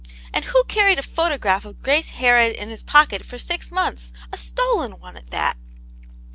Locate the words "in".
2.55-2.69